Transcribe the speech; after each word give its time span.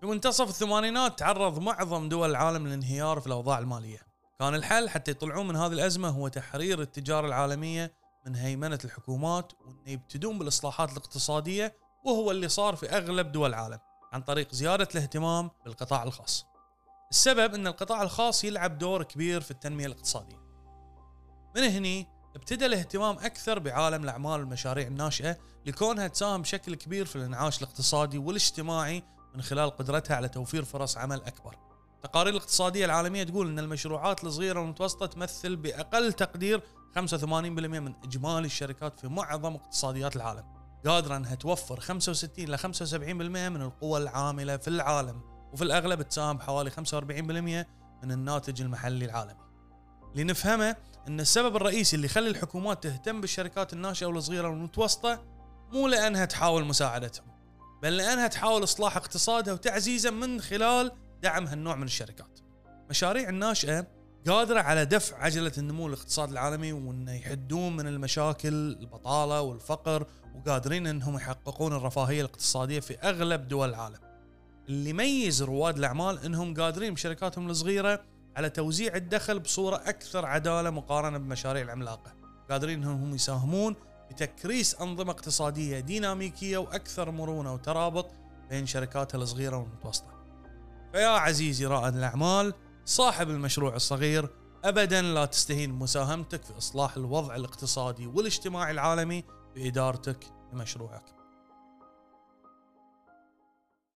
في 0.00 0.06
منتصف 0.06 0.48
الثمانينات 0.48 1.18
تعرض 1.18 1.58
معظم 1.58 2.08
دول 2.08 2.30
العالم 2.30 2.66
للانهيار 2.66 3.20
في 3.20 3.26
الأوضاع 3.26 3.58
المالية. 3.58 3.98
كان 4.38 4.54
الحل 4.54 4.88
حتى 4.88 5.10
يطلعون 5.10 5.48
من 5.48 5.56
هذه 5.56 5.72
الأزمة 5.72 6.08
هو 6.08 6.28
تحرير 6.28 6.80
التجارة 6.80 7.26
العالمية 7.26 7.92
من 8.26 8.34
هيمنة 8.34 8.78
الحكومات 8.84 9.52
وإن 9.60 9.76
يبتدون 9.86 10.38
بالإصلاحات 10.38 10.92
الاقتصادية 10.92 11.76
وهو 12.04 12.30
اللي 12.30 12.48
صار 12.48 12.76
في 12.76 12.90
أغلب 12.90 13.32
دول 13.32 13.50
العالم 13.50 13.78
عن 14.12 14.22
طريق 14.22 14.52
زيادة 14.52 14.88
الاهتمام 14.94 15.50
بالقطاع 15.64 16.02
الخاص. 16.02 16.46
السبب 17.10 17.54
إن 17.54 17.66
القطاع 17.66 18.02
الخاص 18.02 18.44
يلعب 18.44 18.78
دور 18.78 19.02
كبير 19.02 19.40
في 19.40 19.50
التنمية 19.50 19.86
الاقتصادية. 19.86 20.46
من 21.56 21.62
هني 21.62 22.06
ابتدى 22.36 22.66
الاهتمام 22.66 23.18
أكثر 23.18 23.58
بعالم 23.58 24.04
الأعمال 24.04 24.40
والمشاريع 24.40 24.86
الناشئة 24.86 25.36
لكونها 25.66 26.08
تساهم 26.08 26.42
بشكل 26.42 26.74
كبير 26.74 27.06
في 27.06 27.16
الانعاش 27.16 27.58
الاقتصادي 27.58 28.18
والاجتماعي 28.18 29.02
من 29.36 29.42
خلال 29.42 29.70
قدرتها 29.70 30.16
على 30.16 30.28
توفير 30.28 30.64
فرص 30.64 30.96
عمل 30.96 31.22
أكبر. 31.22 31.56
التقارير 31.96 32.34
الاقتصادية 32.34 32.84
العالمية 32.84 33.22
تقول 33.22 33.48
إن 33.48 33.58
المشروعات 33.58 34.24
الصغيرة 34.24 34.60
والمتوسطة 34.60 35.06
تمثل 35.06 35.56
بأقل 35.56 36.12
تقدير 36.12 36.62
85% 36.94 37.00
من 37.80 37.94
إجمالي 38.04 38.46
الشركات 38.46 39.00
في 39.00 39.08
معظم 39.08 39.54
اقتصاديات 39.54 40.16
العالم. 40.16 40.44
قادرة 40.86 41.16
أنها 41.16 41.34
توفر 41.34 41.80
65 41.80 42.44
ل 42.48 42.58
75% 42.58 43.48
من 43.48 43.62
القوى 43.62 44.00
العاملة 44.00 44.56
في 44.56 44.68
العالم 44.68 45.20
وفي 45.52 45.64
الأغلب 45.64 46.02
تساهم 46.02 46.36
بحوالي 46.36 46.70
45% 46.70 47.66
من 48.02 48.12
الناتج 48.12 48.62
المحلي 48.62 49.04
العالمي. 49.04 49.46
لنفهمه 50.14 50.76
إن 51.08 51.20
السبب 51.20 51.56
الرئيسي 51.56 51.96
اللي 51.96 52.06
يخلي 52.06 52.28
الحكومات 52.28 52.82
تهتم 52.84 53.20
بالشركات 53.20 53.72
الناشئة 53.72 54.06
والصغيرة 54.06 54.48
والمتوسطة 54.48 55.24
مو 55.72 55.88
لأنها 55.88 56.24
تحاول 56.24 56.64
مساعدتهم 56.64 57.35
بل 57.82 57.96
لأنها 57.96 58.26
تحاول 58.26 58.62
إصلاح 58.62 58.96
اقتصادها 58.96 59.54
وتعزيزه 59.54 60.10
من 60.10 60.40
خلال 60.40 60.92
دعم 61.22 61.46
هالنوع 61.46 61.76
من 61.76 61.82
الشركات. 61.82 62.40
مشاريع 62.90 63.28
الناشئة 63.28 63.86
قادرة 64.28 64.60
على 64.60 64.84
دفع 64.84 65.16
عجلة 65.16 65.52
النمو 65.58 65.86
الاقتصادي 65.86 66.32
العالمي 66.32 66.72
وإنه 66.72 67.12
يحدون 67.12 67.76
من 67.76 67.86
المشاكل 67.86 68.48
البطالة 68.48 69.40
والفقر 69.40 70.06
وقادرين 70.34 70.86
إنهم 70.86 71.16
يحققون 71.16 71.72
الرفاهية 71.72 72.20
الاقتصادية 72.20 72.80
في 72.80 72.98
أغلب 72.98 73.48
دول 73.48 73.68
العالم. 73.68 73.98
اللي 74.68 74.90
يميز 74.90 75.42
رواد 75.42 75.78
الأعمال 75.78 76.24
إنهم 76.24 76.54
قادرين 76.54 76.94
بشركاتهم 76.94 77.50
الصغيرة 77.50 78.04
على 78.36 78.50
توزيع 78.50 78.96
الدخل 78.96 79.38
بصورة 79.38 79.76
أكثر 79.76 80.26
عدالة 80.26 80.70
مقارنة 80.70 81.18
بمشاريع 81.18 81.62
العملاقة. 81.62 82.14
قادرين 82.50 82.82
إنهم 82.82 83.14
يساهمون 83.14 83.76
بتكريس 84.10 84.74
أنظمة 84.80 85.10
اقتصادية 85.10 85.80
ديناميكية 85.80 86.58
وأكثر 86.58 87.10
مرونة 87.10 87.54
وترابط 87.54 88.10
بين 88.50 88.66
شركاتها 88.66 89.18
الصغيرة 89.18 89.56
والمتوسطة. 89.56 90.24
فيا 90.92 91.08
عزيزي 91.08 91.66
رائد 91.66 91.96
الأعمال 91.96 92.54
صاحب 92.84 93.30
المشروع 93.30 93.76
الصغير 93.76 94.28
ابدا 94.64 95.02
لا 95.02 95.24
تستهين 95.24 95.70
مساهمتك 95.70 96.44
في 96.44 96.58
إصلاح 96.58 96.96
الوضع 96.96 97.36
الاقتصادي 97.36 98.06
والاجتماعي 98.06 98.72
العالمي 98.72 99.24
بإدارتك 99.54 100.24
لمشروعك. 100.52 101.04